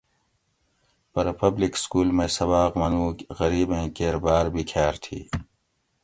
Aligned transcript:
پرہ 1.13 1.33
پبلِک 1.41 1.73
سکول 1.83 2.09
مئ 2.17 2.29
سباٞق 2.37 2.73
منُوگ 2.79 3.17
غریبیں 3.39 3.87
کیر 3.95 4.15
باٞر 4.23 4.45
بِکھاٞر 4.53 4.93
تھی 5.03 5.19